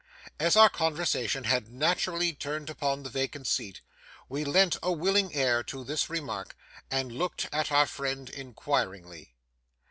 [0.39, 3.81] As our conversation had naturally turned upon the vacant seat,
[4.27, 6.57] we lent a willing ear to this remark,
[6.89, 9.35] and looked at our friend inquiringly.